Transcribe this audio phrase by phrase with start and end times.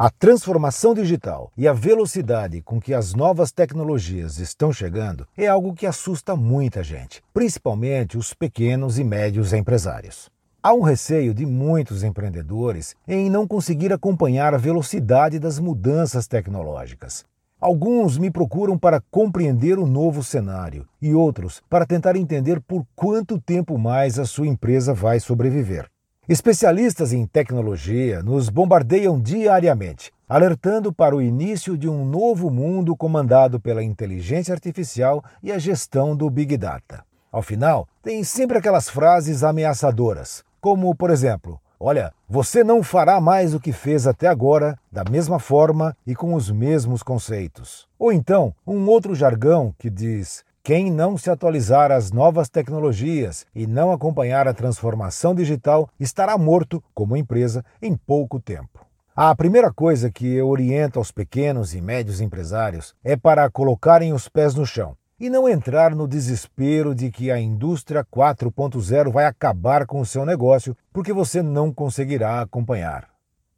[0.00, 5.74] A transformação digital e a velocidade com que as novas tecnologias estão chegando é algo
[5.74, 10.30] que assusta muita gente, principalmente os pequenos e médios empresários.
[10.62, 17.24] Há um receio de muitos empreendedores em não conseguir acompanhar a velocidade das mudanças tecnológicas.
[17.60, 23.40] Alguns me procuram para compreender o novo cenário e outros para tentar entender por quanto
[23.40, 25.90] tempo mais a sua empresa vai sobreviver.
[26.28, 33.58] Especialistas em tecnologia nos bombardeiam diariamente, alertando para o início de um novo mundo comandado
[33.58, 37.02] pela inteligência artificial e a gestão do Big Data.
[37.32, 43.54] Ao final, tem sempre aquelas frases ameaçadoras, como, por exemplo, Olha, você não fará mais
[43.54, 47.86] o que fez até agora, da mesma forma e com os mesmos conceitos.
[47.96, 53.66] Ou então, um outro jargão que diz: quem não se atualizar às novas tecnologias e
[53.66, 58.84] não acompanhar a transformação digital estará morto como empresa em pouco tempo.
[59.16, 64.28] A primeira coisa que eu oriento aos pequenos e médios empresários é para colocarem os
[64.28, 69.86] pés no chão e não entrar no desespero de que a indústria 4.0 vai acabar
[69.86, 73.08] com o seu negócio porque você não conseguirá acompanhar.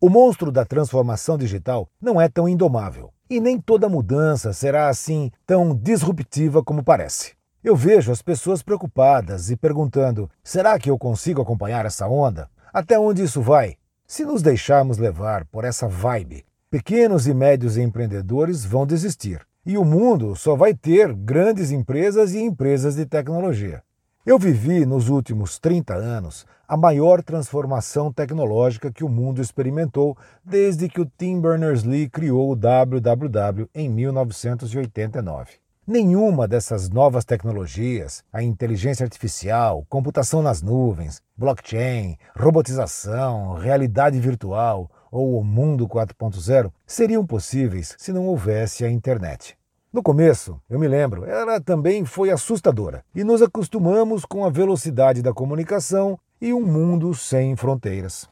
[0.00, 3.10] O monstro da transformação digital não é tão indomável.
[3.32, 7.32] E nem toda mudança será assim tão disruptiva como parece.
[7.64, 12.50] Eu vejo as pessoas preocupadas e perguntando: será que eu consigo acompanhar essa onda?
[12.74, 13.76] Até onde isso vai?
[14.06, 19.40] Se nos deixarmos levar por essa vibe, pequenos e médios empreendedores vão desistir.
[19.64, 23.82] E o mundo só vai ter grandes empresas e empresas de tecnologia.
[24.24, 30.88] Eu vivi nos últimos 30 anos a maior transformação tecnológica que o mundo experimentou desde
[30.88, 35.54] que o Tim Berners-Lee criou o www em 1989.
[35.84, 45.36] Nenhuma dessas novas tecnologias, a inteligência artificial, computação nas nuvens, blockchain, robotização, realidade virtual ou
[45.36, 49.56] o mundo 4.0 seriam possíveis se não houvesse a internet.
[49.92, 55.20] No começo, eu me lembro, ela também foi assustadora e nos acostumamos com a velocidade
[55.20, 58.26] da comunicação e um mundo sem fronteiras.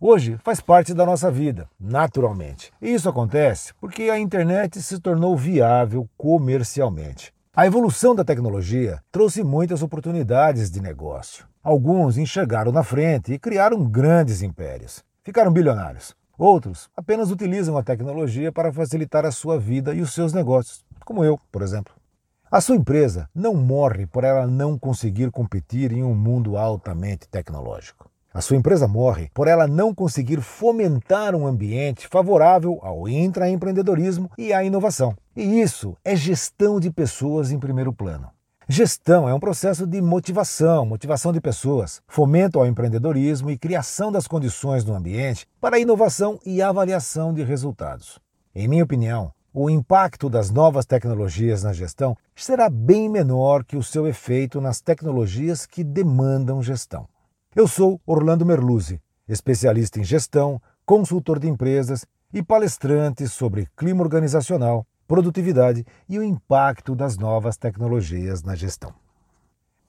[0.00, 2.72] Hoje faz parte da nossa vida, naturalmente.
[2.82, 7.32] E isso acontece porque a internet se tornou viável comercialmente.
[7.54, 11.46] A evolução da tecnologia trouxe muitas oportunidades de negócio.
[11.62, 15.04] Alguns enxergaram na frente e criaram grandes impérios.
[15.22, 16.12] Ficaram bilionários.
[16.36, 21.24] Outros apenas utilizam a tecnologia para facilitar a sua vida e os seus negócios como
[21.24, 21.94] eu, por exemplo.
[22.50, 28.10] A sua empresa não morre por ela não conseguir competir em um mundo altamente tecnológico.
[28.32, 34.52] A sua empresa morre por ela não conseguir fomentar um ambiente favorável ao intraempreendedorismo e
[34.52, 35.16] à inovação.
[35.36, 38.28] E isso é gestão de pessoas em primeiro plano.
[38.68, 44.26] Gestão é um processo de motivação, motivação de pessoas, fomento ao empreendedorismo e criação das
[44.26, 48.18] condições no ambiente para inovação e avaliação de resultados.
[48.54, 53.84] Em minha opinião, o impacto das novas tecnologias na gestão será bem menor que o
[53.84, 57.08] seu efeito nas tecnologias que demandam gestão.
[57.54, 64.84] Eu sou Orlando Merluzzi, especialista em gestão, consultor de empresas e palestrante sobre clima organizacional,
[65.06, 69.03] produtividade e o impacto das novas tecnologias na gestão.